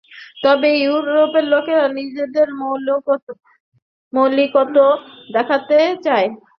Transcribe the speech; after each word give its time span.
তবে 0.43 0.69
ইউরোপের 0.77 1.45
লোকেরা 1.53 1.85
নিজেদের 1.97 2.47
মৌলিকত্ব 4.13 4.77
দেখাইতে 5.29 5.77
চায়। 6.05 6.27